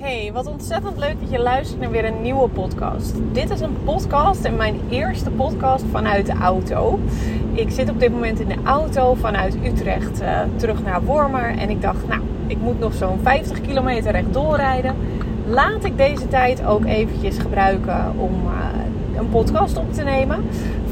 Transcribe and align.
Hey, 0.00 0.30
wat 0.32 0.46
ontzettend 0.46 0.98
leuk 0.98 1.20
dat 1.20 1.30
je 1.30 1.38
luistert 1.38 1.80
naar 1.80 1.90
weer 1.90 2.04
een 2.04 2.22
nieuwe 2.22 2.48
podcast. 2.48 3.12
Dit 3.32 3.50
is 3.50 3.60
een 3.60 3.76
podcast 3.84 4.44
en 4.44 4.56
mijn 4.56 4.80
eerste 4.90 5.30
podcast 5.30 5.84
vanuit 5.90 6.26
de 6.26 6.32
auto. 6.32 6.98
Ik 7.52 7.70
zit 7.70 7.90
op 7.90 8.00
dit 8.00 8.12
moment 8.12 8.40
in 8.40 8.48
de 8.48 8.62
auto 8.64 9.14
vanuit 9.14 9.56
Utrecht 9.64 10.22
uh, 10.22 10.40
terug 10.56 10.82
naar 10.82 11.02
Wormer. 11.02 11.58
En 11.58 11.70
ik 11.70 11.82
dacht, 11.82 12.08
nou, 12.08 12.20
ik 12.46 12.58
moet 12.60 12.78
nog 12.78 12.94
zo'n 12.94 13.20
50 13.22 13.60
kilometer 13.60 14.12
rechtdoor 14.12 14.56
rijden. 14.56 14.94
Laat 15.46 15.84
ik 15.84 15.96
deze 15.96 16.28
tijd 16.28 16.64
ook 16.64 16.84
eventjes 16.84 17.38
gebruiken 17.38 18.12
om 18.16 18.32
uh, 18.44 19.18
een 19.18 19.28
podcast 19.28 19.76
op 19.76 19.92
te 19.92 20.02
nemen. 20.02 20.44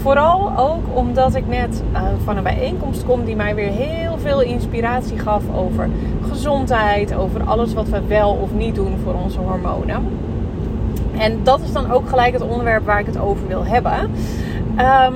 Vooral 0.07 0.53
ook 0.57 0.85
omdat 0.93 1.35
ik 1.35 1.47
net 1.47 1.83
uh, 1.93 2.03
van 2.25 2.37
een 2.37 2.43
bijeenkomst 2.43 3.05
kom 3.05 3.25
die 3.25 3.37
mij 3.37 3.55
weer 3.55 3.71
heel 3.71 4.19
veel 4.19 4.41
inspiratie 4.41 5.19
gaf 5.19 5.43
over 5.55 5.89
gezondheid, 6.29 7.15
over 7.15 7.43
alles 7.43 7.75
wat 7.75 7.89
we 7.89 8.07
wel 8.07 8.31
of 8.31 8.53
niet 8.53 8.75
doen 8.75 8.99
voor 9.05 9.15
onze 9.15 9.39
hormonen. 9.39 10.05
En 11.19 11.41
dat 11.43 11.61
is 11.61 11.73
dan 11.73 11.91
ook 11.91 12.09
gelijk 12.09 12.33
het 12.33 12.43
onderwerp 12.43 12.85
waar 12.85 13.01
ik 13.01 13.07
het 13.07 13.19
over 13.19 13.47
wil 13.47 13.65
hebben. 13.65 14.11
Um, 14.79 15.15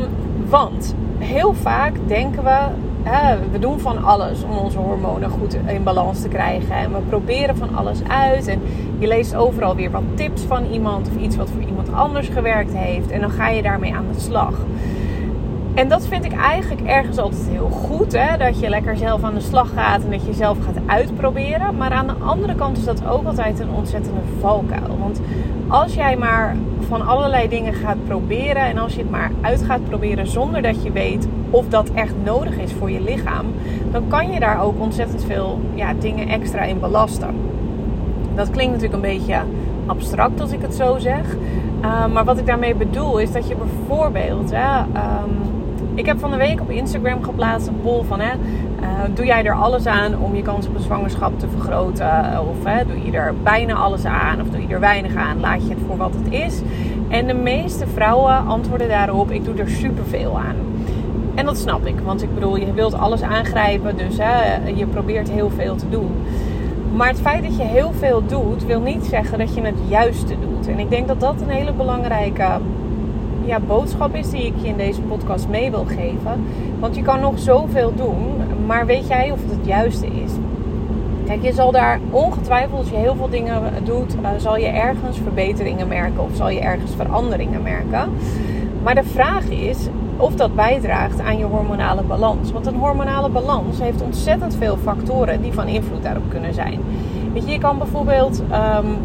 want 0.48 0.95
heel 1.19 1.55
vaak 1.55 1.92
denken 2.06 2.45
we, 2.45 2.59
hè, 3.02 3.36
we 3.50 3.59
doen 3.59 3.80
van 3.80 4.05
alles 4.05 4.42
om 4.42 4.56
onze 4.56 4.78
hormonen 4.78 5.30
goed 5.30 5.56
in 5.66 5.83
balans 5.83 6.22
te 6.22 6.28
krijgen. 6.28 6.75
En 6.75 6.92
we 6.92 6.98
proberen 7.09 7.56
van 7.56 7.77
alles 7.77 7.98
uit. 8.09 8.47
En 8.47 8.62
je 9.00 9.06
leest 9.06 9.34
overal 9.34 9.77
weer 9.77 9.90
wat 9.90 10.02
tips 10.14 10.42
van 10.42 10.64
iemand 10.64 11.08
of 11.08 11.22
iets 11.22 11.36
wat 11.36 11.50
voor 11.50 11.62
iemand 11.62 11.92
anders 11.92 12.28
gewerkt 12.28 12.72
heeft. 12.74 13.10
En 13.10 13.20
dan 13.20 13.30
ga 13.30 13.48
je 13.48 13.62
daarmee 13.62 13.95
aan 13.95 14.06
de 14.12 14.20
slag. 14.20 14.54
En 15.74 15.88
dat 15.88 16.06
vind 16.06 16.24
ik 16.24 16.32
eigenlijk 16.32 16.80
ergens 16.80 17.18
altijd 17.18 17.46
heel 17.50 17.68
goed. 17.68 18.12
Hè? 18.12 18.36
Dat 18.36 18.60
je 18.60 18.68
lekker 18.68 18.96
zelf 18.96 19.22
aan 19.22 19.34
de 19.34 19.41
slag 19.41 19.72
gaat 19.74 20.05
en 20.05 20.10
dat 20.10 20.27
je 20.27 20.32
zelf 20.32 20.58
gaat 20.64 20.82
uitproberen. 20.86 21.77
Maar 21.77 21.91
aan 21.91 22.06
de 22.06 22.24
andere 22.24 22.55
kant 22.55 22.78
is 22.78 22.84
dat 22.84 23.06
ook 23.06 23.27
altijd 23.27 23.60
een 23.60 23.70
ontzettende 23.70 24.20
valkuil. 24.41 24.98
Want 24.98 25.20
als 25.69 25.94
jij 25.94 26.16
maar 26.16 26.56
van 26.88 27.06
allerlei 27.06 27.48
dingen 27.48 27.75
gaat 27.75 28.05
proberen 28.05 28.62
en 28.62 28.78
als 28.78 28.94
je 28.94 29.00
het 29.00 29.10
maar 29.10 29.30
uit 29.41 29.62
gaat 29.62 29.84
proberen 29.84 30.27
zonder 30.27 30.62
dat 30.62 30.82
je 30.82 30.92
weet 30.92 31.28
of 31.50 31.69
dat 31.69 31.91
echt 31.94 32.14
nodig 32.25 32.56
is 32.56 32.72
voor 32.72 32.91
je 32.91 33.00
lichaam, 33.00 33.47
dan 33.91 34.08
kan 34.08 34.30
je 34.30 34.41
daar 34.41 34.62
ook 34.62 34.80
ontzettend 34.80 35.25
veel 35.25 35.60
ja, 35.75 35.94
dingen 35.94 36.28
extra 36.28 36.62
in 36.62 36.80
belasten. 36.80 37.34
Dat 38.34 38.50
klinkt 38.50 38.73
natuurlijk 38.73 39.03
een 39.03 39.19
beetje 39.19 39.41
abstract 39.86 40.41
als 40.41 40.53
ik 40.53 40.62
het 40.62 40.75
zo 40.75 40.98
zeg. 40.98 41.36
Uh, 41.83 42.06
maar 42.06 42.25
wat 42.25 42.39
ik 42.39 42.47
daarmee 42.47 42.75
bedoel 42.75 43.19
is 43.19 43.33
dat 43.33 43.48
je 43.48 43.55
bijvoorbeeld. 43.55 44.50
Hè, 44.55 44.78
um, 44.78 45.31
ik 45.95 46.06
heb 46.06 46.19
van 46.19 46.31
de 46.31 46.37
week 46.37 46.61
op 46.61 46.70
Instagram 46.70 47.22
geplaatst 47.22 47.67
een 47.67 47.81
poll 47.83 48.03
van... 48.03 48.20
Hè, 48.20 48.33
uh, 48.81 48.89
doe 49.14 49.27
jij 49.27 49.45
er 49.45 49.55
alles 49.55 49.87
aan 49.87 50.19
om 50.19 50.34
je 50.34 50.42
kans 50.42 50.67
op 50.67 50.75
een 50.75 50.83
zwangerschap 50.83 51.39
te 51.39 51.48
vergroten? 51.48 52.41
Of 52.48 52.64
hè, 52.64 52.87
doe 52.87 53.05
je 53.05 53.12
er 53.12 53.34
bijna 53.42 53.75
alles 53.75 54.05
aan? 54.05 54.41
Of 54.41 54.48
doe 54.48 54.61
je 54.61 54.75
er 54.75 54.81
weinig 54.81 55.15
aan? 55.15 55.41
Laat 55.41 55.62
je 55.62 55.75
het 55.75 55.83
voor 55.87 55.97
wat 55.97 56.15
het 56.15 56.33
is? 56.33 56.61
En 57.09 57.27
de 57.27 57.34
meeste 57.34 57.87
vrouwen 57.87 58.47
antwoorden 58.47 58.89
daarop... 58.89 59.31
ik 59.31 59.44
doe 59.44 59.55
er 59.55 59.70
superveel 59.70 60.39
aan. 60.39 60.56
En 61.34 61.44
dat 61.44 61.59
snap 61.59 61.87
ik. 61.87 61.98
Want 62.05 62.22
ik 62.22 62.34
bedoel, 62.34 62.56
je 62.56 62.72
wilt 62.72 62.94
alles 62.94 63.22
aangrijpen. 63.22 63.97
Dus 63.97 64.19
hè, 64.19 64.69
je 64.75 64.87
probeert 64.87 65.31
heel 65.31 65.50
veel 65.50 65.77
te 65.77 65.89
doen. 65.89 66.11
Maar 66.94 67.08
het 67.08 67.20
feit 67.20 67.42
dat 67.42 67.56
je 67.56 67.62
heel 67.62 67.92
veel 67.92 68.27
doet, 68.27 68.66
wil 68.66 68.80
niet 68.80 69.05
zeggen 69.05 69.38
dat 69.38 69.55
je 69.55 69.60
het 69.60 69.78
juiste 69.88 70.34
doet. 70.41 70.69
En 70.69 70.78
ik 70.78 70.91
denk 70.91 71.08
dat 71.08 71.20
dat 71.20 71.41
een 71.41 71.48
hele 71.48 71.72
belangrijke 71.72 72.48
ja, 73.44 73.60
boodschap 73.60 74.14
is 74.14 74.30
die 74.30 74.47
ik 74.47 74.55
je 74.62 74.69
in 74.69 74.77
deze 74.77 75.00
podcast 75.00 75.48
mee 75.48 75.70
wil 75.70 75.84
geven. 75.84 76.44
Want 76.78 76.97
je 76.97 77.02
kan 77.02 77.20
nog 77.20 77.38
zoveel 77.38 77.92
doen, 77.94 78.16
maar 78.66 78.86
weet 78.86 79.08
jij 79.08 79.30
of 79.30 79.42
het 79.42 79.50
het 79.50 79.66
juiste 79.66 80.06
is? 80.06 80.32
Kijk, 81.27 81.42
je 81.42 81.52
zal 81.52 81.72
daar 81.72 82.00
ongetwijfeld, 82.10 82.78
als 82.78 82.91
je 82.91 82.97
heel 82.97 83.14
veel 83.14 83.28
dingen 83.28 83.62
doet, 83.84 84.14
uh, 84.14 84.28
zal 84.36 84.56
je 84.56 84.66
ergens 84.66 85.19
verbeteringen 85.19 85.88
merken 85.88 86.22
of 86.22 86.30
zal 86.32 86.50
je 86.50 86.60
ergens 86.60 86.94
veranderingen 86.97 87.62
merken. 87.62 88.12
Maar 88.82 88.94
de 88.94 89.04
vraag 89.04 89.44
is 89.48 89.78
of 90.20 90.34
dat 90.34 90.54
bijdraagt 90.54 91.20
aan 91.20 91.38
je 91.38 91.44
hormonale 91.44 92.03
balans. 92.03 92.53
Want 92.53 92.66
een 92.66 92.75
hormonale 92.75 93.28
balans 93.28 93.81
heeft 93.81 94.03
ontzettend 94.03 94.56
veel 94.56 94.76
factoren 94.76 95.42
die 95.42 95.53
van 95.53 95.66
invloed 95.66 96.03
daarop 96.03 96.25
kunnen 96.28 96.54
zijn. 96.54 96.81
Weet 97.32 97.44
je, 97.44 97.53
je 97.53 97.58
kan 97.58 97.78
bijvoorbeeld 97.78 98.42
um, 98.53 98.97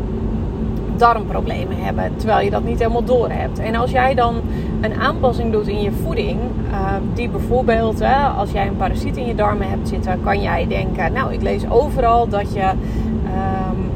darmproblemen 0.97 1.77
hebben, 1.77 2.11
terwijl 2.15 2.45
je 2.45 2.49
dat 2.49 2.63
niet 2.63 2.79
helemaal 2.79 3.03
door 3.03 3.29
hebt. 3.29 3.59
En 3.59 3.75
als 3.75 3.91
jij 3.91 4.13
dan 4.13 4.35
een 4.81 4.93
aanpassing 4.93 5.51
doet 5.51 5.67
in 5.67 5.81
je 5.81 5.91
voeding, 5.91 6.39
uh, 6.71 6.77
die 7.13 7.29
bijvoorbeeld, 7.29 8.01
als 8.37 8.51
jij 8.51 8.67
een 8.67 8.77
parasiet 8.77 9.17
in 9.17 9.25
je 9.25 9.35
darmen 9.35 9.69
hebt 9.69 9.87
zitten, 9.87 10.19
kan 10.23 10.41
jij 10.41 10.67
denken, 10.67 11.13
nou, 11.13 11.33
ik 11.33 11.41
lees 11.41 11.69
overal 11.69 12.27
dat 12.27 12.53
je, 12.53 12.63
um, 12.63 13.91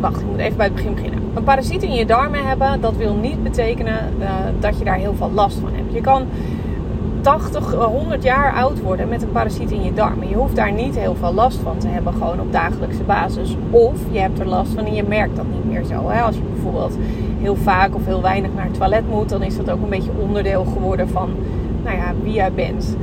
wacht, 0.00 0.20
ik 0.20 0.26
moet 0.26 0.38
even 0.38 0.56
bij 0.56 0.66
het 0.66 0.74
begin 0.74 0.94
beginnen. 0.94 1.20
Een 1.34 1.42
parasiet 1.42 1.82
in 1.82 1.92
je 1.92 2.06
darmen 2.06 2.46
hebben, 2.46 2.80
dat 2.80 2.96
wil 2.96 3.14
niet 3.14 3.42
betekenen 3.42 3.98
uh, 4.20 4.26
dat 4.60 4.78
je 4.78 4.84
daar 4.84 4.96
heel 4.96 5.14
veel 5.14 5.30
last 5.34 5.58
van 5.58 5.70
hebt. 5.74 5.92
Je 5.92 6.00
kan 6.00 6.22
80, 7.20 7.74
100 7.74 8.22
jaar 8.22 8.52
oud 8.52 8.80
worden 8.80 9.08
met 9.08 9.22
een 9.22 9.32
parasiet 9.32 9.70
in 9.70 9.82
je 9.82 9.92
darmen. 9.92 10.28
Je 10.28 10.34
hoeft 10.34 10.56
daar 10.56 10.72
niet 10.72 10.98
heel 10.98 11.14
veel 11.14 11.34
last 11.34 11.58
van 11.58 11.78
te 11.78 11.88
hebben, 11.88 12.12
gewoon 12.12 12.40
op 12.40 12.52
dagelijkse 12.52 13.02
basis. 13.02 13.56
Of 13.70 13.98
je 14.10 14.18
hebt 14.18 14.38
er 14.38 14.46
last 14.46 14.72
van 14.72 14.84
en 14.86 14.94
je 14.94 15.02
merkt 15.02 15.36
dat 15.36 15.44
niet 15.52 15.64
meer 15.64 15.84
zo. 15.84 16.08
Hè? 16.08 16.20
Als 16.20 16.36
je 16.36 16.42
bijvoorbeeld 16.52 16.96
heel 17.40 17.56
vaak 17.56 17.94
of 17.94 18.06
heel 18.06 18.22
weinig 18.22 18.50
naar 18.54 18.64
het 18.64 18.74
toilet 18.74 19.08
moet, 19.08 19.28
dan 19.28 19.42
is 19.42 19.56
dat 19.56 19.70
ook 19.70 19.82
een 19.82 19.88
beetje 19.88 20.10
onderdeel 20.20 20.64
geworden 20.64 21.08
van 21.08 21.30
nou 21.84 21.96
ja, 21.96 22.12
wie 22.22 22.32
jij 22.32 22.52
bent. 22.52 22.96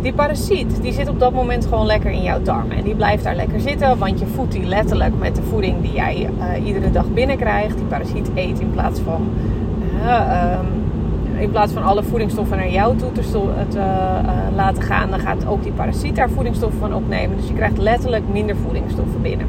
Die 0.00 0.12
parasiet 0.12 0.82
die 0.82 0.92
zit 0.92 1.08
op 1.08 1.18
dat 1.18 1.32
moment 1.32 1.66
gewoon 1.66 1.86
lekker 1.86 2.10
in 2.10 2.22
jouw 2.22 2.42
darmen. 2.42 2.76
En 2.76 2.82
die 2.82 2.94
blijft 2.94 3.24
daar 3.24 3.36
lekker 3.36 3.60
zitten, 3.60 3.98
want 3.98 4.18
je 4.18 4.26
voedt 4.26 4.52
die 4.52 4.64
letterlijk 4.64 5.18
met 5.18 5.36
de 5.36 5.42
voeding 5.42 5.82
die 5.82 5.92
jij 5.92 6.30
uh, 6.38 6.66
iedere 6.66 6.90
dag 6.90 7.10
binnenkrijgt. 7.12 7.76
Die 7.76 7.86
parasiet 7.86 8.30
eet 8.34 8.60
in 8.60 8.70
plaats 8.70 9.00
van. 9.00 9.28
Um, 10.04 10.81
in 11.42 11.50
plaats 11.50 11.72
van 11.72 11.82
alle 11.82 12.02
voedingsstoffen 12.02 12.56
naar 12.56 12.70
jou 12.70 12.96
toe 12.96 13.12
te, 13.12 13.20
te 13.68 13.78
uh, 13.78 14.56
laten 14.56 14.82
gaan, 14.82 15.10
dan 15.10 15.20
gaat 15.20 15.46
ook 15.46 15.62
die 15.62 15.72
parasiet 15.72 16.16
daar 16.16 16.30
voedingsstoffen 16.30 16.78
van 16.80 16.94
opnemen. 16.94 17.36
Dus 17.36 17.48
je 17.48 17.54
krijgt 17.54 17.78
letterlijk 17.78 18.24
minder 18.32 18.56
voedingsstoffen 18.56 19.22
binnen. 19.22 19.46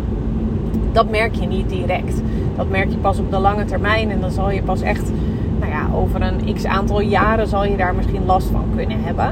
Dat 0.91 1.09
merk 1.09 1.35
je 1.35 1.47
niet 1.47 1.69
direct. 1.69 2.21
Dat 2.55 2.69
merk 2.69 2.89
je 2.89 2.97
pas 2.97 3.19
op 3.19 3.31
de 3.31 3.39
lange 3.39 3.65
termijn 3.65 4.11
en 4.11 4.21
dan 4.21 4.31
zal 4.31 4.51
je 4.51 4.61
pas 4.61 4.81
echt, 4.81 5.11
nou 5.59 5.71
ja, 5.71 5.87
over 5.95 6.21
een 6.21 6.53
x 6.53 6.65
aantal 6.65 7.01
jaren 7.01 7.47
zal 7.47 7.65
je 7.65 7.77
daar 7.77 7.95
misschien 7.95 8.25
last 8.25 8.47
van 8.47 8.65
kunnen 8.75 9.03
hebben. 9.03 9.31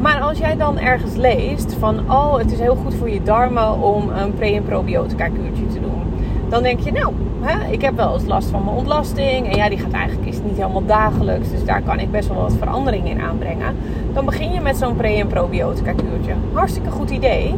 Maar 0.00 0.20
als 0.20 0.38
jij 0.38 0.56
dan 0.56 0.78
ergens 0.78 1.14
leest 1.14 1.76
van, 1.78 1.98
oh, 2.10 2.36
het 2.36 2.52
is 2.52 2.60
heel 2.60 2.76
goed 2.84 2.94
voor 2.94 3.10
je 3.10 3.22
darmen 3.22 3.82
om 3.82 4.08
een 4.08 4.34
pre- 4.34 4.54
en 4.54 4.64
probiotica 4.64 5.28
kuurtje 5.28 5.66
te 5.66 5.80
doen. 5.80 6.02
Dan 6.48 6.62
denk 6.62 6.80
je, 6.80 6.92
nou, 6.92 7.12
hè, 7.40 7.72
ik 7.72 7.82
heb 7.82 7.96
wel 7.96 8.14
eens 8.14 8.26
last 8.26 8.48
van 8.48 8.64
mijn 8.64 8.76
ontlasting. 8.76 9.50
En 9.50 9.56
ja, 9.56 9.68
die 9.68 9.78
gaat 9.78 9.92
eigenlijk 9.92 10.28
is 10.28 10.40
niet 10.44 10.56
helemaal 10.56 10.86
dagelijks. 10.86 11.50
Dus 11.50 11.64
daar 11.64 11.82
kan 11.82 11.98
ik 11.98 12.10
best 12.10 12.28
wel 12.28 12.40
wat 12.40 12.54
verandering 12.58 13.08
in 13.08 13.20
aanbrengen. 13.20 13.76
Dan 14.12 14.24
begin 14.24 14.52
je 14.52 14.60
met 14.60 14.76
zo'n 14.76 14.96
pre- 14.96 15.08
en 15.08 15.26
probiotica 15.26 15.92
kuurtje. 15.92 16.32
Hartstikke 16.52 16.90
goed 16.90 17.10
idee. 17.10 17.54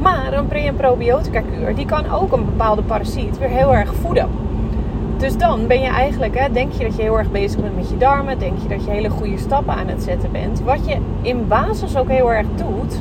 Maar 0.00 0.32
een 0.32 0.46
pre- 0.46 0.58
en 0.58 0.76
probiotica 0.76 1.40
kuur, 1.40 1.74
die 1.74 1.86
kan 1.86 2.10
ook 2.10 2.32
een 2.32 2.44
bepaalde 2.44 2.82
parasiet 2.82 3.38
weer 3.38 3.48
heel 3.48 3.74
erg 3.74 3.94
voeden. 3.94 4.28
Dus 5.16 5.36
dan 5.36 5.66
ben 5.66 5.80
je 5.80 5.88
eigenlijk, 5.88 6.38
hè, 6.38 6.52
denk 6.52 6.72
je 6.72 6.84
dat 6.84 6.96
je 6.96 7.02
heel 7.02 7.18
erg 7.18 7.30
bezig 7.30 7.60
bent 7.60 7.76
met 7.76 7.90
je 7.90 7.96
darmen. 7.96 8.38
Denk 8.38 8.58
je 8.62 8.68
dat 8.68 8.84
je 8.84 8.90
hele 8.90 9.08
goede 9.08 9.38
stappen 9.38 9.74
aan 9.74 9.88
het 9.88 10.02
zetten 10.02 10.32
bent. 10.32 10.60
Wat 10.60 10.88
je 10.88 10.96
in 11.22 11.48
basis 11.48 11.96
ook 11.96 12.08
heel 12.08 12.32
erg 12.32 12.46
doet. 12.54 13.00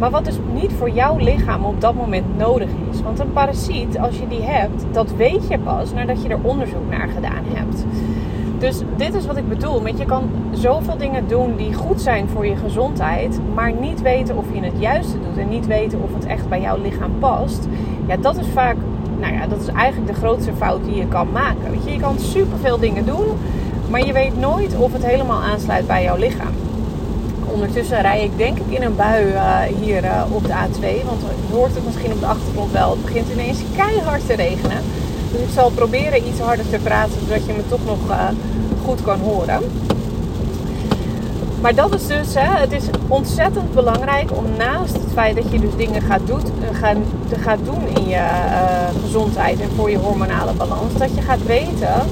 Maar 0.00 0.10
wat 0.10 0.24
dus 0.24 0.38
niet 0.52 0.72
voor 0.72 0.90
jouw 0.90 1.16
lichaam 1.16 1.64
op 1.64 1.80
dat 1.80 1.94
moment 1.94 2.38
nodig 2.38 2.68
is. 2.90 3.02
Want 3.02 3.18
een 3.18 3.32
parasiet, 3.32 3.98
als 3.98 4.18
je 4.18 4.28
die 4.28 4.42
hebt, 4.42 4.84
dat 4.92 5.10
weet 5.16 5.48
je 5.48 5.58
pas 5.58 5.92
nadat 5.92 6.22
je 6.22 6.28
er 6.28 6.38
onderzoek 6.42 6.90
naar 6.90 7.08
gedaan 7.08 7.44
hebt. 7.44 7.84
Dus 8.58 8.82
dit 8.96 9.14
is 9.14 9.26
wat 9.26 9.36
ik 9.36 9.48
bedoel. 9.48 9.80
Met 9.80 9.98
je 9.98 10.04
kan 10.04 10.30
zoveel 10.52 10.96
dingen 10.96 11.28
doen 11.28 11.56
die 11.56 11.74
goed 11.74 12.00
zijn 12.00 12.28
voor 12.28 12.46
je 12.46 12.56
gezondheid, 12.56 13.40
maar 13.54 13.72
niet 13.72 14.02
weten 14.02 14.36
of 14.36 14.44
je 14.52 14.60
het 14.60 14.78
juiste 14.78 15.20
doet 15.20 15.38
en 15.38 15.48
niet 15.48 15.66
weten 15.66 16.02
of 16.02 16.14
het 16.14 16.26
echt 16.26 16.48
bij 16.48 16.60
jouw 16.60 16.80
lichaam 16.82 17.12
past. 17.18 17.68
Ja, 18.06 18.16
dat 18.16 18.36
is 18.36 18.46
vaak, 18.46 18.76
nou 19.18 19.34
ja, 19.34 19.46
dat 19.46 19.60
is 19.60 19.66
eigenlijk 19.66 20.12
de 20.12 20.18
grootste 20.18 20.52
fout 20.52 20.84
die 20.84 20.96
je 20.96 21.08
kan 21.08 21.32
maken. 21.32 21.70
Weet 21.70 21.84
je, 21.84 21.92
je 21.92 22.00
kan 22.00 22.18
superveel 22.18 22.78
dingen 22.78 23.06
doen, 23.06 23.26
maar 23.90 24.06
je 24.06 24.12
weet 24.12 24.38
nooit 24.38 24.76
of 24.76 24.92
het 24.92 25.06
helemaal 25.06 25.42
aansluit 25.42 25.86
bij 25.86 26.02
jouw 26.02 26.16
lichaam. 26.16 26.69
Ondertussen 27.52 28.00
rij 28.00 28.24
ik 28.24 28.36
denk 28.36 28.58
ik 28.58 28.78
in 28.78 28.82
een 28.82 28.96
bui 28.96 29.26
uh, 29.26 29.58
hier 29.80 30.04
uh, 30.04 30.22
op 30.30 30.46
de 30.46 30.52
A2. 30.52 31.04
Want 31.06 31.20
je 31.48 31.54
hoort 31.54 31.74
het 31.74 31.84
misschien 31.84 32.12
op 32.12 32.20
de 32.20 32.26
achtergrond 32.26 32.72
wel. 32.72 32.90
Het 32.90 33.04
begint 33.04 33.28
ineens 33.32 33.58
keihard 33.76 34.26
te 34.26 34.34
regenen. 34.34 34.82
Dus 35.32 35.40
ik 35.40 35.48
zal 35.54 35.70
proberen 35.70 36.26
iets 36.28 36.40
harder 36.40 36.68
te 36.70 36.78
praten. 36.82 37.12
Zodat 37.26 37.46
je 37.46 37.52
me 37.52 37.68
toch 37.68 37.84
nog 37.84 37.98
uh, 38.08 38.28
goed 38.84 39.02
kan 39.02 39.20
horen. 39.20 39.62
Maar 41.60 41.74
dat 41.74 41.94
is 41.94 42.06
dus, 42.06 42.34
hè, 42.34 42.58
het 42.58 42.72
is 42.72 42.84
ontzettend 43.08 43.74
belangrijk 43.74 44.30
om 44.36 44.44
naast 44.58 44.92
het 44.92 45.12
feit 45.12 45.36
dat 45.36 45.52
je 45.52 45.60
dus 45.60 45.76
dingen 45.76 46.02
gaat, 46.02 46.20
doet, 46.24 46.50
gaat, 46.72 46.96
gaat 47.40 47.58
doen 47.64 47.88
in 47.96 48.08
je 48.08 48.26
gezondheid 49.02 49.60
en 49.60 49.68
voor 49.76 49.90
je 49.90 49.98
hormonale 49.98 50.52
balans. 50.52 50.94
Dat 50.98 51.14
je 51.14 51.22
gaat 51.22 51.46
weten 51.46 52.02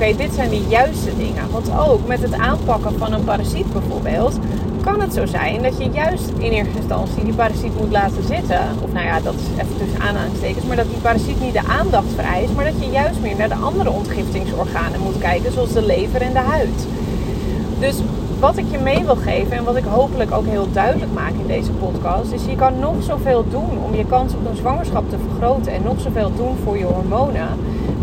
oké, 0.00 0.16
dit 0.16 0.34
zijn 0.34 0.50
de 0.50 0.64
juiste 0.68 1.16
dingen. 1.16 1.50
Want 1.50 1.70
ook 1.78 2.06
met 2.06 2.22
het 2.22 2.34
aanpakken 2.34 2.98
van 2.98 3.12
een 3.12 3.24
parasiet 3.24 3.72
bijvoorbeeld, 3.72 4.38
kan 4.80 5.00
het 5.00 5.14
zo 5.14 5.26
zijn 5.26 5.62
dat 5.62 5.78
je 5.78 5.90
juist 5.90 6.28
in 6.38 6.50
eerste 6.50 6.76
instantie 6.76 7.24
die 7.24 7.34
parasiet 7.34 7.78
moet 7.78 7.90
laten 7.90 8.22
zitten. 8.26 8.60
Of 8.82 8.92
nou 8.92 9.06
ja, 9.06 9.20
dat 9.20 9.34
is 9.34 9.62
even 9.62 9.76
tussen 9.78 10.00
aanhalingstekens. 10.00 10.64
Maar 10.64 10.76
dat 10.76 10.88
die 10.88 11.00
parasiet 11.00 11.40
niet 11.40 11.52
de 11.52 11.66
aandacht 11.68 12.12
vereist. 12.14 12.54
Maar 12.54 12.64
dat 12.64 12.80
je 12.80 12.90
juist 12.90 13.20
meer 13.20 13.36
naar 13.36 13.48
de 13.48 13.54
andere 13.54 13.90
ontgiftingsorganen 13.90 15.00
moet 15.00 15.18
kijken. 15.18 15.52
Zoals 15.52 15.72
de 15.72 15.82
lever 15.82 16.22
en 16.22 16.32
de 16.32 16.38
huid. 16.38 16.86
Dus 17.78 17.96
wat 18.40 18.56
ik 18.56 18.64
je 18.70 18.78
mee 18.78 19.04
wil 19.04 19.16
geven 19.16 19.56
en 19.56 19.64
wat 19.64 19.76
ik 19.76 19.84
hopelijk 19.84 20.32
ook 20.32 20.46
heel 20.46 20.68
duidelijk 20.72 21.12
maak 21.12 21.32
in 21.32 21.46
deze 21.46 21.70
podcast, 21.70 22.32
is 22.32 22.44
je 22.44 22.56
kan 22.56 22.78
nog 22.78 22.94
zoveel 23.02 23.44
doen 23.50 23.84
om 23.84 23.94
je 23.94 24.06
kans 24.06 24.34
op 24.34 24.46
een 24.46 24.56
zwangerschap 24.56 25.10
te 25.10 25.16
vergroten 25.28 25.72
en 25.72 25.82
nog 25.82 26.00
zoveel 26.00 26.32
doen 26.36 26.56
voor 26.64 26.78
je 26.78 26.84
hormonen. 26.84 27.48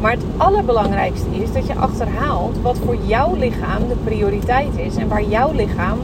Maar 0.01 0.11
het 0.11 0.23
allerbelangrijkste 0.37 1.27
is 1.31 1.51
dat 1.51 1.67
je 1.67 1.75
achterhaalt 1.75 2.61
wat 2.61 2.77
voor 2.85 2.97
jouw 3.05 3.35
lichaam 3.35 3.87
de 3.87 3.95
prioriteit 4.03 4.77
is 4.77 4.95
en 4.95 5.07
waar 5.07 5.23
jouw 5.23 5.51
lichaam 5.51 5.97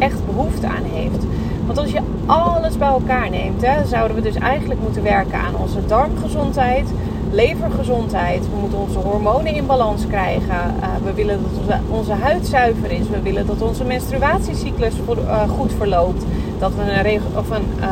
echt 0.00 0.26
behoefte 0.26 0.66
aan 0.66 0.84
heeft. 0.92 1.24
Want 1.66 1.78
als 1.78 1.90
je 1.90 2.00
alles 2.26 2.78
bij 2.78 2.88
elkaar 2.88 3.30
neemt, 3.30 3.66
hè, 3.66 3.86
zouden 3.86 4.16
we 4.16 4.22
dus 4.22 4.34
eigenlijk 4.34 4.80
moeten 4.80 5.02
werken 5.02 5.38
aan 5.38 5.56
onze 5.56 5.86
darmgezondheid, 5.86 6.88
levergezondheid. 7.30 8.40
We 8.40 8.60
moeten 8.60 8.78
onze 8.78 8.98
hormonen 8.98 9.54
in 9.54 9.66
balans 9.66 10.06
krijgen. 10.06 10.74
Uh, 10.80 10.86
we 11.04 11.12
willen 11.12 11.38
dat 11.42 11.60
onze, 11.60 11.78
onze, 11.90 12.12
huid 12.12 12.46
zuiver 12.46 12.90
is. 12.90 13.08
We 13.08 13.22
willen 13.22 13.46
dat 13.46 13.62
onze 13.62 13.84
menstruatiecyclus 13.84 14.94
uh, 15.08 15.48
goed 15.48 15.72
verloopt. 15.76 16.24
Dat 16.58 16.72
we 16.74 16.82
een, 16.82 17.20
of 17.36 17.50
een 17.50 17.66
uh, 17.80 17.86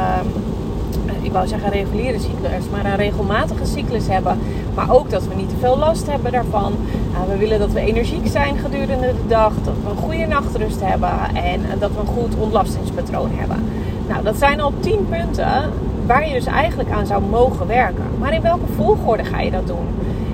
ik 1.29 1.35
wou 1.35 1.47
zeggen 1.47 1.71
reguliere 1.71 2.19
cyclus, 2.19 2.65
maar 2.73 2.85
een 2.85 2.97
regelmatige 2.97 3.67
cyclus 3.67 4.07
hebben. 4.09 4.39
Maar 4.75 4.91
ook 4.91 5.11
dat 5.11 5.27
we 5.27 5.35
niet 5.35 5.49
te 5.49 5.57
veel 5.61 5.79
last 5.79 6.11
hebben 6.11 6.33
daarvan. 6.33 6.73
Uh, 7.13 7.33
we 7.33 7.37
willen 7.37 7.59
dat 7.59 7.73
we 7.73 7.81
energiek 7.81 8.27
zijn 8.27 8.59
gedurende 8.59 9.07
de 9.07 9.27
dag. 9.29 9.53
Dat 9.65 9.75
we 9.85 9.91
een 9.91 9.97
goede 9.97 10.27
nachtrust 10.27 10.81
hebben. 10.81 11.11
En 11.35 11.61
dat 11.79 11.91
we 11.91 12.01
een 12.01 12.07
goed 12.07 12.35
ontlastingspatroon 12.39 13.31
hebben. 13.33 13.65
Nou, 14.09 14.23
dat 14.25 14.37
zijn 14.37 14.61
al 14.61 14.73
tien 14.81 15.07
punten 15.09 15.71
waar 16.07 16.29
je 16.29 16.35
dus 16.35 16.47
eigenlijk 16.47 16.91
aan 16.91 17.07
zou 17.07 17.23
mogen 17.23 17.67
werken. 17.67 18.05
Maar 18.19 18.35
in 18.35 18.43
welke 18.43 18.73
volgorde 18.77 19.25
ga 19.25 19.41
je 19.41 19.51
dat 19.51 19.67
doen? 19.67 19.87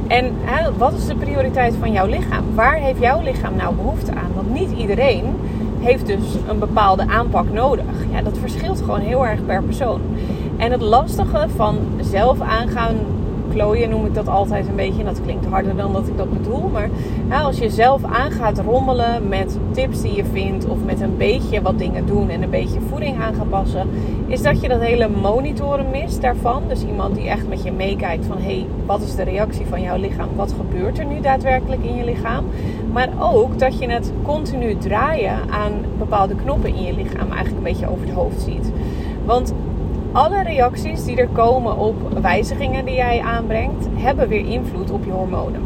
En 0.07 0.33
wat 0.77 0.93
is 0.93 1.07
de 1.07 1.17
prioriteit 1.17 1.75
van 1.81 1.93
jouw 1.93 2.07
lichaam? 2.07 2.45
Waar 2.55 2.77
heeft 2.77 3.01
jouw 3.01 3.23
lichaam 3.23 3.57
nou 3.57 3.75
behoefte 3.75 4.11
aan? 4.11 4.31
Want 4.35 4.53
niet 4.53 4.71
iedereen 4.79 5.25
heeft 5.81 6.07
dus 6.07 6.35
een 6.49 6.59
bepaalde 6.59 7.07
aanpak 7.07 7.53
nodig. 7.53 7.85
Ja, 8.13 8.23
dat 8.23 8.39
verschilt 8.39 8.81
gewoon 8.81 9.01
heel 9.01 9.27
erg 9.27 9.47
per 9.47 9.63
persoon. 9.63 10.01
En 10.57 10.73
het 10.73 10.81
lastige 10.81 11.49
van 11.57 11.79
zelf 12.01 12.41
aangaan 12.41 12.97
klooien 13.55 13.91
noem 13.91 14.07
ik 14.07 14.15
dat 14.15 14.29
altijd 14.29 14.69
een 14.69 14.77
beetje. 14.77 14.99
En 14.99 15.05
dat 15.05 15.23
klinkt 15.23 15.47
harder 15.47 15.77
dan 15.77 15.93
dat 15.93 16.09
ik 16.09 16.17
dat 16.17 16.31
bedoel. 16.31 16.69
Maar 16.73 16.89
als 17.43 17.59
je 17.59 17.71
zelf 17.71 18.05
aan 18.05 18.31
gaat 18.31 18.59
rommelen 18.59 19.29
met 19.29 19.59
tips 19.71 20.03
die 20.03 20.15
je 20.15 20.25
vindt. 20.25 20.67
Of 20.67 20.79
met 20.85 21.01
een 21.01 21.17
beetje 21.17 21.63
wat 21.63 21.79
dingen 21.79 22.07
doen 22.07 22.29
en 22.29 22.43
een 22.43 22.51
beetje 22.51 22.81
voeding 22.89 23.21
aan 23.21 23.35
gaan 23.35 23.49
passen. 23.49 23.89
Is 24.27 24.43
dat 24.43 24.61
je 24.61 24.69
dat 24.69 24.81
hele 24.81 25.09
monitoren 25.09 25.91
mist 25.91 26.21
daarvan. 26.21 26.63
Dus 26.69 26.85
iemand 26.85 27.15
die 27.15 27.29
echt 27.29 27.49
met 27.49 27.63
je 27.63 27.73
meekijkt 27.73 28.27
van... 28.27 28.37
Hé, 28.37 28.45
hey, 28.45 28.67
wat 28.87 29.03
is 29.03 29.15
de 29.15 29.23
reactie 29.23 29.67
van 29.67 29.83
jouw 29.83 29.97
lichaam? 29.97 30.29
Wat 30.37 30.55
gebeurt 30.57 30.99
er 30.99 31.07
nu 31.07 31.21
daadwerkelijk 31.21 31.85
in 31.85 31.97
je 31.97 32.05
lichaam? 32.05 32.45
Maar 32.93 33.09
ook 33.21 33.59
dat 33.59 33.79
je 33.79 33.91
het 33.91 34.13
continu 34.23 34.77
draaien 34.77 35.39
aan 35.51 35.73
bepaalde 35.99 36.35
knoppen 36.35 36.75
in 36.75 36.83
je 36.83 36.95
lichaam 36.95 37.31
eigenlijk 37.31 37.57
een 37.57 37.73
beetje 37.73 37.91
over 37.91 38.07
het 38.07 38.15
hoofd 38.15 38.41
ziet. 38.41 38.73
Want 39.25 39.55
alle 40.15 40.43
reacties 40.43 41.05
die 41.05 41.17
er 41.17 41.29
komen 41.29 41.79
op 41.79 41.95
wijzigingen 42.21 42.85
die 42.85 42.95
jij 42.95 43.21
aanbrengt, 43.21 43.87
hebben 43.95 44.29
weer 44.29 44.47
invloed 44.47 44.91
op 44.91 45.05
je 45.05 45.11
hormonen. 45.11 45.61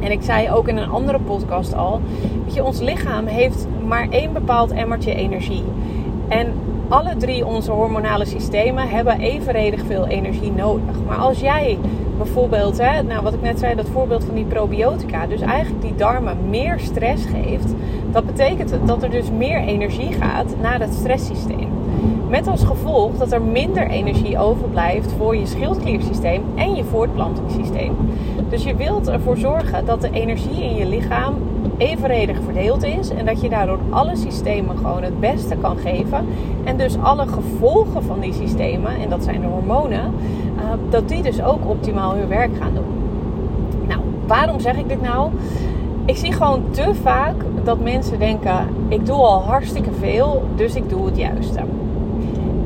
En 0.00 0.10
ik 0.10 0.22
zei 0.22 0.50
ook 0.50 0.68
in 0.68 0.76
een 0.76 0.90
andere 0.90 1.18
podcast 1.18 1.74
al, 1.74 2.00
dat 2.44 2.54
je, 2.54 2.64
ons 2.64 2.80
lichaam 2.80 3.26
heeft 3.26 3.66
maar 3.86 4.06
één 4.10 4.32
bepaald 4.32 4.70
emmertje 4.70 5.14
energie. 5.14 5.64
En 6.28 6.52
alle 6.88 7.16
drie 7.16 7.46
onze 7.46 7.70
hormonale 7.70 8.24
systemen 8.24 8.88
hebben 8.88 9.20
evenredig 9.20 9.84
veel 9.86 10.06
energie 10.06 10.52
nodig. 10.52 10.96
Maar 11.06 11.16
als 11.16 11.40
jij 11.40 11.78
bijvoorbeeld, 12.16 12.78
hè, 12.78 13.02
nou 13.02 13.22
wat 13.22 13.34
ik 13.34 13.42
net 13.42 13.58
zei, 13.58 13.74
dat 13.74 13.88
voorbeeld 13.88 14.24
van 14.24 14.34
die 14.34 14.44
probiotica, 14.44 15.26
dus 15.26 15.40
eigenlijk 15.40 15.82
die 15.82 15.94
darmen 15.94 16.36
meer 16.48 16.78
stress 16.78 17.24
geeft, 17.24 17.74
dat 18.12 18.26
betekent 18.26 18.78
dat 18.84 19.02
er 19.02 19.10
dus 19.10 19.30
meer 19.30 19.60
energie 19.60 20.12
gaat 20.12 20.54
naar 20.60 20.80
het 20.80 20.94
stresssysteem. 20.94 21.75
Met 22.28 22.46
als 22.46 22.64
gevolg 22.64 23.16
dat 23.16 23.32
er 23.32 23.42
minder 23.42 23.86
energie 23.86 24.38
overblijft 24.38 25.12
voor 25.12 25.36
je 25.36 25.46
schildkliersysteem 25.46 26.42
en 26.54 26.74
je 26.74 26.84
voortplantingssysteem. 26.84 27.96
Dus 28.48 28.64
je 28.64 28.74
wilt 28.74 29.08
ervoor 29.08 29.36
zorgen 29.36 29.84
dat 29.84 30.00
de 30.00 30.10
energie 30.10 30.64
in 30.64 30.74
je 30.74 30.86
lichaam 30.86 31.34
evenredig 31.76 32.38
verdeeld 32.44 32.84
is 32.84 33.10
en 33.10 33.26
dat 33.26 33.40
je 33.40 33.48
daardoor 33.48 33.78
alle 33.90 34.16
systemen 34.16 34.76
gewoon 34.76 35.02
het 35.02 35.20
beste 35.20 35.56
kan 35.56 35.76
geven. 35.78 36.26
En 36.64 36.76
dus 36.76 36.96
alle 37.02 37.26
gevolgen 37.26 38.02
van 38.02 38.20
die 38.20 38.32
systemen, 38.32 38.96
en 38.96 39.08
dat 39.08 39.24
zijn 39.24 39.40
de 39.40 39.46
hormonen, 39.46 40.12
uh, 40.56 40.62
dat 40.90 41.08
die 41.08 41.22
dus 41.22 41.42
ook 41.42 41.68
optimaal 41.68 42.14
hun 42.14 42.28
werk 42.28 42.56
gaan 42.56 42.74
doen. 42.74 42.84
Nou, 43.88 44.00
waarom 44.26 44.60
zeg 44.60 44.76
ik 44.76 44.88
dit 44.88 45.02
nou? 45.02 45.30
Ik 46.04 46.16
zie 46.16 46.32
gewoon 46.32 46.62
te 46.70 46.94
vaak 47.02 47.34
dat 47.64 47.80
mensen 47.80 48.18
denken: 48.18 48.68
ik 48.88 49.06
doe 49.06 49.16
al 49.16 49.42
hartstikke 49.42 49.92
veel, 49.92 50.42
dus 50.56 50.74
ik 50.74 50.88
doe 50.88 51.06
het 51.06 51.16
juiste. 51.16 51.60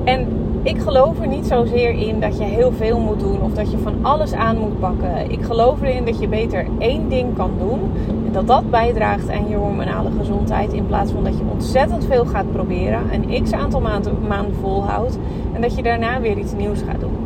En 0.04 0.26
ik 0.62 0.78
geloof 0.78 1.20
er 1.20 1.26
niet 1.26 1.46
zozeer 1.46 1.90
in 1.90 2.20
dat 2.20 2.38
je 2.38 2.44
heel 2.44 2.72
veel 2.72 2.98
moet 2.98 3.20
doen 3.20 3.42
of 3.42 3.52
dat 3.52 3.70
je 3.70 3.78
van 3.78 3.94
alles 4.02 4.32
aan 4.32 4.58
moet 4.58 4.80
pakken. 4.80 5.30
Ik 5.30 5.42
geloof 5.42 5.82
erin 5.82 6.04
dat 6.04 6.20
je 6.20 6.28
beter 6.28 6.66
één 6.78 7.08
ding 7.08 7.36
kan 7.36 7.50
doen 7.58 7.80
en 8.26 8.32
dat 8.32 8.46
dat 8.46 8.70
bijdraagt 8.70 9.30
aan 9.30 9.48
je 9.48 9.56
hormonale 9.56 10.10
gezondheid. 10.18 10.72
In 10.72 10.86
plaats 10.86 11.12
van 11.12 11.24
dat 11.24 11.38
je 11.38 11.44
ontzettend 11.52 12.04
veel 12.04 12.24
gaat 12.24 12.52
proberen, 12.52 13.00
een 13.12 13.42
x 13.42 13.52
aantal 13.52 13.80
maanden, 13.80 14.26
maanden 14.28 14.54
volhoudt 14.54 15.18
en 15.52 15.60
dat 15.60 15.76
je 15.76 15.82
daarna 15.82 16.20
weer 16.20 16.38
iets 16.38 16.52
nieuws 16.52 16.82
gaat 16.82 17.00
doen. 17.00 17.16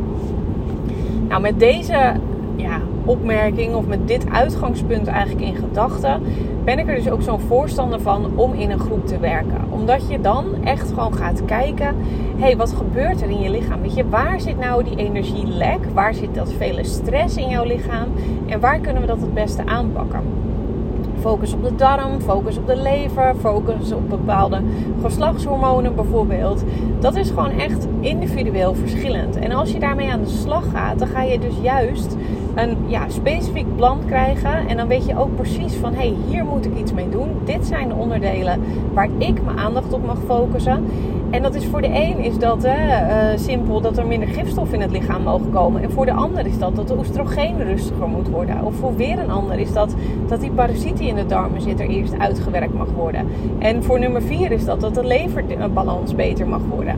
Nou, 1.27 1.41
met 1.41 1.59
deze 1.59 2.13
opmerking 3.05 3.75
of 3.75 3.85
met 3.85 4.07
dit 4.07 4.29
uitgangspunt 4.29 5.07
eigenlijk 5.07 5.45
in 5.45 5.55
gedachten 5.55 6.21
ben 6.63 6.79
ik 6.79 6.87
er 6.87 6.95
dus 6.95 7.09
ook 7.09 7.21
zo'n 7.21 7.39
voorstander 7.39 8.01
van 8.01 8.31
om 8.35 8.53
in 8.53 8.71
een 8.71 8.79
groep 8.79 9.07
te 9.07 9.19
werken. 9.19 9.61
Omdat 9.69 10.09
je 10.09 10.21
dan 10.21 10.45
echt 10.63 10.89
gewoon 10.89 11.13
gaat 11.13 11.45
kijken, 11.45 11.95
hé, 12.35 12.45
hey, 12.45 12.57
wat 12.57 12.73
gebeurt 12.73 13.21
er 13.21 13.29
in 13.29 13.39
je 13.39 13.49
lichaam? 13.49 13.81
Weet 13.81 13.95
je, 13.95 14.09
waar 14.09 14.41
zit 14.41 14.59
nou 14.59 14.83
die 14.83 14.95
energielek? 14.95 15.79
Waar 15.93 16.13
zit 16.13 16.35
dat 16.35 16.53
vele 16.53 16.83
stress 16.83 17.37
in 17.37 17.49
jouw 17.49 17.63
lichaam? 17.63 18.07
En 18.45 18.59
waar 18.59 18.79
kunnen 18.79 19.01
we 19.01 19.07
dat 19.07 19.21
het 19.21 19.33
beste 19.33 19.65
aanpakken? 19.65 20.21
Focus 21.19 21.53
op 21.53 21.63
de 21.63 21.75
darm, 21.75 22.21
focus 22.21 22.57
op 22.57 22.67
de 22.67 22.75
lever, 22.75 23.35
focus 23.39 23.91
op 23.91 24.09
bepaalde 24.09 24.61
geslachtshormonen 25.01 25.95
bijvoorbeeld. 25.95 26.63
Dat 26.99 27.15
is 27.15 27.29
gewoon 27.29 27.51
echt 27.51 27.87
individueel 27.99 28.75
verschillend. 28.75 29.35
En 29.35 29.51
als 29.51 29.71
je 29.71 29.79
daarmee 29.79 30.11
aan 30.11 30.23
de 30.23 30.29
slag 30.29 30.63
gaat, 30.71 30.99
dan 30.99 31.07
ga 31.07 31.21
je 31.21 31.39
dus 31.39 31.53
juist 31.61 32.15
een 32.55 32.77
ja, 32.87 33.09
specifiek 33.09 33.75
plan 33.75 33.99
krijgen. 34.05 34.67
En 34.67 34.77
dan 34.77 34.87
weet 34.87 35.05
je 35.05 35.17
ook 35.17 35.35
precies 35.35 35.73
van 35.73 35.93
hé, 35.93 35.97
hey, 35.97 36.15
hier 36.27 36.45
moet 36.45 36.65
ik 36.65 36.77
iets 36.77 36.93
mee 36.93 37.09
doen. 37.09 37.29
Dit 37.43 37.65
zijn 37.65 37.87
de 37.87 37.95
onderdelen 37.95 38.61
waar 38.93 39.09
ik 39.17 39.43
mijn 39.43 39.57
aandacht 39.57 39.93
op 39.93 40.05
mag 40.05 40.17
focussen. 40.25 40.85
En 41.35 41.41
dat 41.41 41.55
is 41.55 41.65
voor 41.65 41.81
de 41.81 41.87
een 41.87 42.19
is 42.19 42.37
dat 42.37 42.63
hè, 42.63 43.07
uh, 43.33 43.39
simpel 43.39 43.81
dat 43.81 43.97
er 43.97 44.05
minder 44.07 44.27
gifstof 44.27 44.73
in 44.73 44.81
het 44.81 44.91
lichaam 44.91 45.23
mogen 45.23 45.51
komen. 45.51 45.83
En 45.83 45.91
voor 45.91 46.05
de 46.05 46.11
ander 46.11 46.45
is 46.45 46.57
dat 46.57 46.75
dat 46.75 46.87
de 46.87 46.97
oestrogeen 46.97 47.63
rustiger 47.63 48.07
moet 48.07 48.29
worden. 48.29 48.63
Of 48.63 48.75
voor 48.75 48.95
weer 48.95 49.19
een 49.19 49.29
ander 49.29 49.59
is 49.59 49.73
dat 49.73 49.95
dat 50.27 50.41
die 50.41 50.51
parasiet 50.51 50.97
die 50.97 51.07
in 51.07 51.15
de 51.15 51.25
darmen 51.25 51.61
zit 51.61 51.79
er 51.79 51.87
eerst 51.89 52.17
uitgewerkt 52.17 52.73
mag 52.73 52.87
worden. 52.95 53.27
En 53.59 53.83
voor 53.83 53.99
nummer 53.99 54.21
vier 54.21 54.51
is 54.51 54.65
dat 54.65 54.81
dat 54.81 54.95
de 54.95 55.05
leverbalans 55.05 56.15
beter 56.15 56.47
mag 56.47 56.61
worden. 56.69 56.95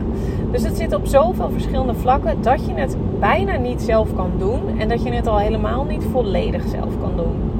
Dus 0.50 0.62
het 0.62 0.76
zit 0.76 0.94
op 0.94 1.06
zoveel 1.06 1.50
verschillende 1.50 1.94
vlakken 1.94 2.42
dat 2.42 2.66
je 2.66 2.74
het 2.74 2.96
bijna 3.20 3.56
niet 3.56 3.82
zelf 3.82 4.14
kan 4.14 4.30
doen. 4.38 4.78
En 4.78 4.88
dat 4.88 5.02
je 5.02 5.12
het 5.12 5.26
al 5.26 5.38
helemaal 5.38 5.84
niet 5.84 6.04
volledig 6.12 6.62
zelf 6.68 7.00
kan 7.00 7.12
doen. 7.16 7.57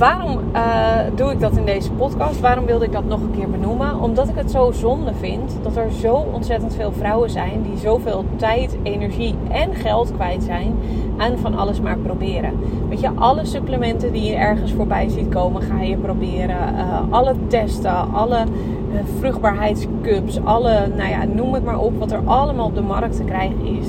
Waarom 0.00 0.38
uh, 0.54 0.96
doe 1.14 1.30
ik 1.30 1.40
dat 1.40 1.56
in 1.56 1.64
deze 1.64 1.92
podcast? 1.92 2.40
Waarom 2.40 2.66
wilde 2.66 2.84
ik 2.84 2.92
dat 2.92 3.04
nog 3.04 3.20
een 3.20 3.30
keer 3.30 3.50
benoemen? 3.50 4.00
Omdat 4.00 4.28
ik 4.28 4.34
het 4.34 4.50
zo 4.50 4.70
zonde 4.72 5.14
vind 5.14 5.58
dat 5.62 5.76
er 5.76 5.92
zo 5.92 6.14
ontzettend 6.14 6.74
veel 6.74 6.92
vrouwen 6.92 7.30
zijn 7.30 7.62
die 7.62 7.78
zoveel 7.78 8.24
tijd, 8.36 8.76
energie 8.82 9.34
en 9.50 9.74
geld 9.74 10.12
kwijt 10.12 10.42
zijn 10.42 10.74
aan 11.18 11.38
van 11.38 11.54
alles 11.54 11.80
maar 11.80 11.98
proberen. 11.98 12.52
Weet 12.88 13.00
je, 13.00 13.10
alle 13.14 13.44
supplementen 13.44 14.12
die 14.12 14.24
je 14.24 14.34
ergens 14.34 14.72
voorbij 14.72 15.08
ziet 15.08 15.28
komen, 15.28 15.62
ga 15.62 15.80
je 15.82 15.96
proberen. 15.96 16.74
Uh, 16.74 17.00
alle 17.10 17.34
testen, 17.46 18.12
alle 18.12 18.44
uh, 18.92 19.00
vruchtbaarheidscups, 19.18 20.44
alle, 20.44 20.88
nou 20.96 21.08
ja, 21.10 21.24
noem 21.24 21.54
het 21.54 21.64
maar 21.64 21.78
op, 21.78 21.98
wat 21.98 22.12
er 22.12 22.22
allemaal 22.24 22.66
op 22.66 22.74
de 22.74 22.82
markt 22.82 23.16
te 23.16 23.24
krijgen 23.24 23.66
is. 23.66 23.86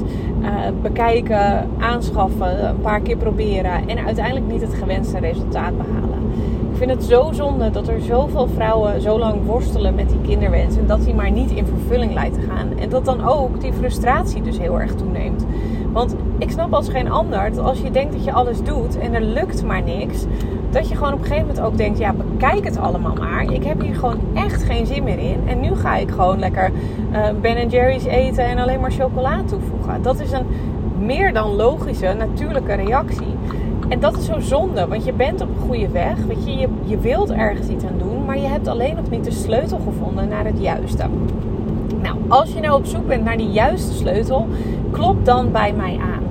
Bekijken, 0.81 1.69
aanschaffen, 1.79 2.67
een 2.69 2.81
paar 2.81 3.01
keer 3.01 3.17
proberen 3.17 3.87
en 3.87 4.05
uiteindelijk 4.05 4.47
niet 4.47 4.61
het 4.61 4.73
gewenste 4.73 5.19
resultaat 5.19 5.77
behalen 5.77 6.11
vind 6.81 6.93
het 6.93 7.03
zo 7.03 7.31
zonde 7.31 7.69
dat 7.69 7.87
er 7.87 8.01
zoveel 8.01 8.47
vrouwen 8.47 9.01
zo 9.01 9.19
lang 9.19 9.45
worstelen 9.45 9.95
met 9.95 10.09
die 10.09 10.21
kinderwens. 10.21 10.77
En 10.77 10.87
dat 10.87 11.05
die 11.05 11.13
maar 11.13 11.31
niet 11.31 11.51
in 11.51 11.65
vervulling 11.65 12.13
lijkt 12.13 12.33
te 12.33 12.41
gaan. 12.41 12.77
En 12.77 12.89
dat 12.89 13.05
dan 13.05 13.23
ook 13.23 13.61
die 13.61 13.73
frustratie 13.73 14.41
dus 14.41 14.57
heel 14.57 14.79
erg 14.79 14.95
toeneemt. 14.95 15.45
Want 15.91 16.15
ik 16.37 16.51
snap 16.51 16.73
als 16.73 16.89
geen 16.89 17.11
ander 17.11 17.49
dat 17.53 17.65
als 17.65 17.81
je 17.81 17.91
denkt 17.91 18.13
dat 18.13 18.23
je 18.23 18.31
alles 18.31 18.63
doet 18.63 18.99
en 18.99 19.13
er 19.13 19.21
lukt 19.21 19.63
maar 19.63 19.81
niks, 19.83 20.25
dat 20.69 20.89
je 20.89 20.95
gewoon 20.95 21.13
op 21.13 21.19
een 21.19 21.25
gegeven 21.25 21.47
moment 21.47 21.65
ook 21.65 21.77
denkt: 21.77 21.99
ja, 21.99 22.13
bekijk 22.13 22.63
het 22.63 22.77
allemaal 22.77 23.15
maar. 23.15 23.53
Ik 23.53 23.63
heb 23.63 23.81
hier 23.81 23.95
gewoon 23.95 24.19
echt 24.33 24.63
geen 24.63 24.85
zin 24.85 25.03
meer 25.03 25.19
in. 25.19 25.39
En 25.45 25.59
nu 25.59 25.75
ga 25.75 25.95
ik 25.95 26.09
gewoon 26.09 26.39
lekker 26.39 26.71
uh, 27.11 27.25
Ben 27.41 27.69
Jerry's 27.69 28.05
eten 28.05 28.45
en 28.45 28.57
alleen 28.57 28.79
maar 28.79 28.91
chocola 28.91 29.41
toevoegen. 29.45 30.01
Dat 30.01 30.19
is 30.19 30.31
een 30.31 30.45
meer 30.99 31.33
dan 31.33 31.55
logische, 31.55 32.13
natuurlijke 32.17 32.73
reactie. 32.73 33.35
En 33.89 33.99
dat 33.99 34.17
is 34.17 34.25
zo 34.25 34.39
zonde, 34.39 34.87
want 34.87 35.05
je 35.05 35.13
bent 35.13 35.41
op 35.41 35.47
een 35.49 35.67
goede 35.67 35.89
weg. 35.89 36.15
Weet 36.27 36.45
je, 36.45 36.57
je, 36.57 36.67
je 36.83 36.97
wilt 36.97 37.31
ergens 37.31 37.67
iets 37.67 37.83
aan 37.83 37.97
doen, 37.97 38.25
maar 38.25 38.37
je 38.37 38.47
hebt 38.47 38.67
alleen 38.67 38.95
nog 38.95 39.09
niet 39.09 39.23
de 39.23 39.31
sleutel 39.31 39.79
gevonden 39.79 40.27
naar 40.27 40.45
het 40.45 40.59
juiste. 40.59 41.03
Nou, 42.01 42.15
als 42.27 42.53
je 42.53 42.59
nou 42.59 42.73
op 42.79 42.85
zoek 42.85 43.07
bent 43.07 43.23
naar 43.23 43.37
die 43.37 43.51
juiste 43.51 43.93
sleutel, 43.93 44.47
klop 44.91 45.25
dan 45.25 45.51
bij 45.51 45.73
mij 45.73 45.99
aan. 46.01 46.23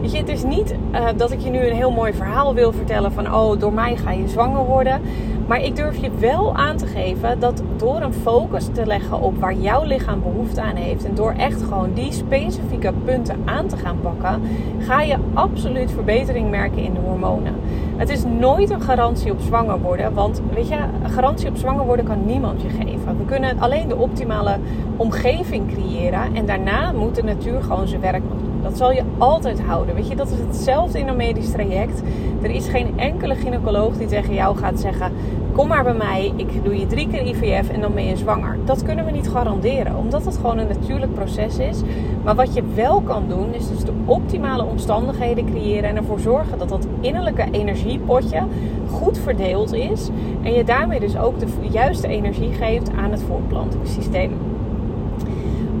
Weet 0.00 0.12
je, 0.12 0.18
het 0.18 0.28
is 0.28 0.42
niet 0.42 0.74
uh, 0.92 1.06
dat 1.16 1.32
ik 1.32 1.40
je 1.40 1.50
nu 1.50 1.58
een 1.58 1.76
heel 1.76 1.90
mooi 1.90 2.12
verhaal 2.12 2.54
wil 2.54 2.72
vertellen 2.72 3.12
van 3.12 3.34
oh, 3.34 3.60
door 3.60 3.72
mij 3.72 3.96
ga 3.96 4.10
je 4.12 4.28
zwanger 4.28 4.64
worden. 4.64 5.00
Maar 5.46 5.60
ik 5.60 5.76
durf 5.76 5.96
je 5.96 6.10
wel 6.18 6.56
aan 6.56 6.76
te 6.76 6.86
geven 6.86 7.40
dat 7.40 7.62
door 7.76 8.00
een 8.00 8.12
focus 8.12 8.68
te 8.72 8.86
leggen 8.86 9.20
op 9.20 9.38
waar 9.38 9.54
jouw 9.54 9.84
lichaam 9.84 10.22
behoefte 10.22 10.60
aan 10.60 10.76
heeft 10.76 11.04
en 11.04 11.14
door 11.14 11.32
echt 11.32 11.62
gewoon 11.62 11.92
die 11.94 12.12
specifieke 12.12 12.92
punten 13.04 13.36
aan 13.44 13.66
te 13.66 13.76
gaan 13.76 14.00
pakken, 14.00 14.42
ga 14.78 15.02
je 15.02 15.16
absoluut 15.34 15.90
verbetering 15.90 16.50
merken 16.50 16.82
in 16.82 16.94
de 16.94 17.00
hormonen. 17.00 17.54
Het 17.98 18.08
is 18.08 18.24
nooit 18.24 18.70
een 18.70 18.80
garantie 18.80 19.32
op 19.32 19.40
zwanger 19.40 19.80
worden, 19.80 20.14
want 20.14 20.40
weet 20.54 20.68
je, 20.68 20.76
een 21.02 21.10
garantie 21.10 21.48
op 21.48 21.56
zwanger 21.56 21.84
worden 21.84 22.04
kan 22.04 22.26
niemand 22.26 22.62
je 22.62 22.68
geven. 22.68 23.18
We 23.18 23.24
kunnen 23.24 23.58
alleen 23.58 23.88
de 23.88 23.96
optimale 23.96 24.56
omgeving 24.96 25.72
creëren 25.72 26.34
en 26.34 26.46
daarna 26.46 26.92
moet 26.92 27.14
de 27.14 27.22
natuur 27.22 27.62
gewoon 27.62 27.88
zijn 27.88 28.00
werk. 28.00 28.22
Dat 28.68 28.76
zal 28.76 28.92
je 28.92 29.02
altijd 29.18 29.60
houden. 29.60 29.94
Weet 29.94 30.08
je, 30.08 30.16
dat 30.16 30.30
is 30.30 30.38
hetzelfde 30.38 30.98
in 30.98 31.08
een 31.08 31.16
medisch 31.16 31.50
traject. 31.50 32.02
Er 32.42 32.50
is 32.50 32.68
geen 32.68 32.98
enkele 32.98 33.34
gynaecoloog 33.34 33.96
die 33.96 34.06
tegen 34.06 34.34
jou 34.34 34.56
gaat 34.56 34.80
zeggen: 34.80 35.12
Kom 35.52 35.68
maar 35.68 35.84
bij 35.84 35.94
mij, 35.94 36.32
ik 36.36 36.64
doe 36.64 36.78
je 36.78 36.86
drie 36.86 37.08
keer 37.08 37.26
IVF 37.26 37.68
en 37.68 37.80
dan 37.80 37.94
ben 37.94 38.04
je 38.04 38.16
zwanger. 38.16 38.56
Dat 38.64 38.82
kunnen 38.82 39.04
we 39.04 39.10
niet 39.10 39.28
garanderen, 39.28 39.96
omdat 39.96 40.24
het 40.24 40.36
gewoon 40.36 40.58
een 40.58 40.68
natuurlijk 40.68 41.14
proces 41.14 41.58
is. 41.58 41.80
Maar 42.24 42.34
wat 42.34 42.54
je 42.54 42.62
wel 42.74 43.00
kan 43.00 43.24
doen, 43.28 43.54
is 43.54 43.68
dus 43.68 43.84
de 43.84 43.92
optimale 44.04 44.64
omstandigheden 44.64 45.46
creëren 45.46 45.90
en 45.90 45.96
ervoor 45.96 46.20
zorgen 46.20 46.58
dat 46.58 46.68
dat 46.68 46.86
innerlijke 47.00 47.48
energiepotje 47.50 48.42
goed 48.90 49.18
verdeeld 49.18 49.72
is. 49.72 50.08
En 50.42 50.52
je 50.52 50.64
daarmee 50.64 51.00
dus 51.00 51.16
ook 51.16 51.38
de 51.38 51.46
juiste 51.70 52.08
energie 52.08 52.52
geeft 52.52 52.90
aan 52.96 53.10
het 53.10 53.22
voortplantingssysteem. 53.22 54.47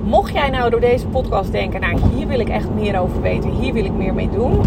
Mocht 0.08 0.32
jij 0.32 0.50
nou 0.50 0.70
door 0.70 0.80
deze 0.80 1.06
podcast 1.06 1.52
denken, 1.52 1.80
nou 1.80 2.00
hier 2.14 2.26
wil 2.26 2.40
ik 2.40 2.48
echt 2.48 2.74
meer 2.74 3.00
over 3.00 3.22
weten, 3.22 3.50
hier 3.50 3.72
wil 3.72 3.84
ik 3.84 3.92
meer 3.92 4.14
mee 4.14 4.28
doen. 4.30 4.60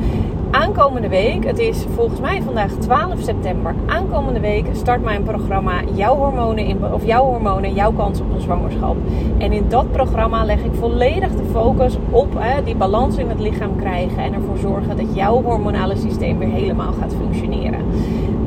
Aankomende 0.52 1.10
week, 1.10 1.46
het 1.46 1.60
is 1.60 1.86
volgens 1.96 2.20
mij 2.20 2.42
vandaag 2.42 2.72
12 2.72 3.22
september. 3.22 3.76
Aankomende 3.86 4.40
week 4.40 4.66
start 4.72 5.04
mijn 5.04 5.24
programma 5.24 5.82
Jouw 5.94 6.16
hormonen, 6.16 6.66
in, 6.66 6.94
of 6.94 7.06
jouw 7.06 7.24
hormonen, 7.24 7.74
jouw 7.74 7.92
kans 7.92 8.20
op 8.20 8.34
een 8.34 8.42
zwangerschap. 8.42 8.96
En 9.38 9.52
in 9.52 9.66
dat 9.70 9.92
programma 9.92 10.46
leg 10.46 10.64
ik 10.64 10.74
volledig 10.74 11.36
de 11.36 11.46
focus 11.52 11.98
op 12.10 12.34
hè, 12.38 12.64
die 12.64 12.76
balans 12.76 13.18
in 13.18 13.30
het 13.30 13.40
lichaam 13.40 13.76
krijgen 13.76 14.24
en 14.24 14.34
ervoor 14.34 14.58
zorgen 14.58 14.98
dat 14.98 15.16
jouw 15.16 15.42
hormonale 15.42 15.96
systeem 15.96 16.38
weer 16.38 16.52
helemaal 16.52 16.94
gaat 16.94 17.16
functioneren. 17.20 17.80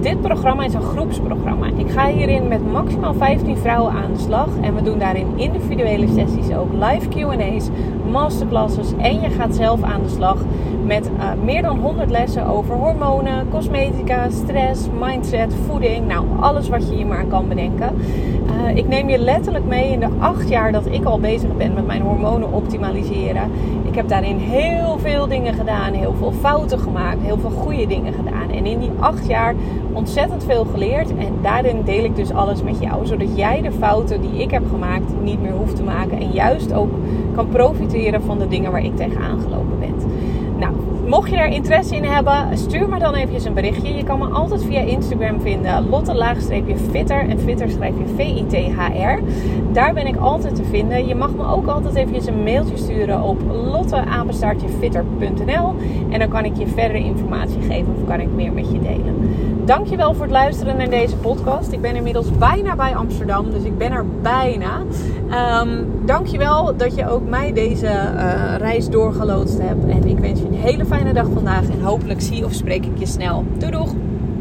Dit 0.05 0.21
programma 0.21 0.65
is 0.65 0.75
een 0.75 0.83
groepsprogramma. 0.83 1.67
Ik 1.77 1.91
ga 1.91 2.07
hierin 2.07 2.49
met 2.49 2.73
maximaal 2.73 3.15
15 3.15 3.57
vrouwen 3.57 3.93
aan 3.93 4.13
de 4.13 4.19
slag. 4.19 4.49
En 4.61 4.75
we 4.75 4.83
doen 4.83 4.99
daarin 4.99 5.27
individuele 5.37 6.09
sessies 6.09 6.55
ook, 6.55 6.73
live 6.73 7.09
QA's, 7.09 7.69
masterclasses. 8.11 8.93
En 8.99 9.21
je 9.21 9.31
gaat 9.31 9.55
zelf 9.55 9.83
aan 9.83 10.03
de 10.03 10.09
slag 10.09 10.37
met 10.85 11.11
uh, 11.17 11.33
meer 11.45 11.63
dan 11.63 11.79
100 11.79 12.11
lessen 12.11 12.47
over 12.47 12.75
hormonen, 12.75 13.49
cosmetica, 13.51 14.31
stress, 14.31 14.87
mindset, 15.01 15.55
voeding. 15.67 16.07
Nou, 16.07 16.27
alles 16.41 16.69
wat 16.69 16.89
je 16.89 16.99
je 16.99 17.07
maar 17.07 17.25
kan 17.25 17.49
bedenken. 17.49 17.95
Uh, 18.47 18.77
ik 18.77 18.89
neem 18.89 19.09
je 19.09 19.19
letterlijk 19.19 19.65
mee 19.65 19.91
in 19.91 20.01
de 20.01 20.09
acht 20.19 20.49
jaar 20.49 20.73
dat 20.73 20.87
ik 20.87 21.05
al 21.05 21.21
bezig 21.21 21.57
ben 21.57 21.75
met 21.75 21.87
mijn 21.87 22.03
hormonen 22.03 22.53
optimaliseren. 22.53 23.51
Ik 23.95 24.01
heb 24.01 24.09
daarin 24.09 24.37
heel 24.37 24.99
veel 24.99 25.29
dingen 25.29 25.55
gedaan, 25.55 25.93
heel 25.93 26.15
veel 26.19 26.33
fouten 26.33 26.79
gemaakt, 26.79 27.23
heel 27.23 27.39
veel 27.39 27.51
goede 27.51 27.87
dingen 27.87 28.13
gedaan. 28.13 28.51
En 28.51 28.67
in 28.67 28.79
die 28.79 28.91
acht 28.99 29.27
jaar 29.27 29.55
ontzettend 29.93 30.45
veel 30.45 30.65
geleerd. 30.65 31.17
En 31.17 31.39
daarin 31.43 31.83
deel 31.85 32.05
ik 32.05 32.17
dus 32.17 32.33
alles 32.33 32.63
met 32.63 32.81
jou. 32.81 33.07
Zodat 33.07 33.37
jij 33.37 33.63
de 33.63 33.73
fouten 33.73 34.21
die 34.21 34.43
ik 34.43 34.51
heb 34.51 34.63
gemaakt 34.71 35.13
niet 35.23 35.43
meer 35.43 35.53
hoeft 35.53 35.77
te 35.77 35.83
maken. 35.83 36.21
En 36.21 36.31
juist 36.31 36.73
ook 36.73 36.91
kan 37.35 37.49
profiteren 37.49 38.23
van 38.23 38.39
de 38.39 38.49
dingen 38.49 38.73
waar 38.73 38.85
ik 38.85 38.97
tegenaan 38.97 39.41
gelopen 39.41 39.79
ben. 39.79 39.95
Mocht 41.07 41.31
je 41.31 41.37
er 41.37 41.47
interesse 41.47 41.97
in 41.97 42.05
hebben, 42.05 42.59
stuur 42.59 42.89
me 42.89 42.99
dan 42.99 43.15
even 43.15 43.47
een 43.47 43.55
berichtje. 43.55 43.97
Je 43.97 44.05
kan 44.05 44.19
me 44.19 44.27
altijd 44.27 44.65
via 44.65 44.81
Instagram 44.81 45.41
vinden. 45.41 45.89
Lotte-fitter. 45.89 47.29
En 47.29 47.39
fitter 47.39 47.71
schrijf 47.71 47.95
je 47.99 48.05
V-I-T-H-R. 48.17 49.21
Daar 49.73 49.93
ben 49.93 50.07
ik 50.07 50.17
altijd 50.17 50.55
te 50.55 50.65
vinden. 50.65 51.07
Je 51.07 51.15
mag 51.15 51.35
me 51.35 51.47
ook 51.47 51.67
altijd 51.67 51.95
even 51.95 52.29
een 52.29 52.43
mailtje 52.43 52.77
sturen 52.77 53.23
op 53.23 53.41
lotteapenstaartjefitter.nl. 53.51 55.75
En 56.11 56.19
dan 56.19 56.29
kan 56.29 56.45
ik 56.45 56.57
je 56.57 56.67
verdere 56.67 56.99
informatie 56.99 57.61
geven 57.61 57.95
of 57.97 58.05
kan 58.07 58.21
ik 58.21 58.29
meer 58.35 58.53
met 58.53 58.71
je 58.71 58.81
delen. 58.81 59.15
Dankjewel 59.65 60.15
voor 60.15 60.23
het 60.23 60.33
luisteren 60.33 60.77
naar 60.77 60.91
deze 60.91 61.17
podcast. 61.17 61.73
Ik 61.73 61.81
ben 61.81 61.97
inmiddels 61.97 62.39
bijna 62.39 62.77
bij 62.77 62.95
Amsterdam, 62.97 63.51
dus 63.51 63.63
ik 63.63 63.79
ben 63.79 63.93
er 63.93 64.07
bijna. 64.23 64.83
Um, 65.61 65.87
dankjewel 66.07 66.77
dat 66.77 66.95
je 66.95 67.09
ook 67.09 67.29
mij 67.29 67.53
deze 67.53 67.87
uh, 67.87 68.57
reis 68.57 68.89
doorgeloodst 68.89 69.59
hebt. 69.61 69.85
En 69.87 70.05
ik 70.09 70.19
wens 70.19 70.41
je 70.41 70.47
een 70.47 70.55
hele 70.55 70.85
fijne 70.85 71.13
dag 71.13 71.27
vandaag. 71.35 71.69
En 71.69 71.81
hopelijk 71.81 72.21
zie 72.21 72.45
of 72.45 72.53
spreek 72.53 72.85
ik 72.85 72.99
je 72.99 73.07
snel. 73.07 73.45
Doei 73.59 73.73
doeg! 73.73 73.95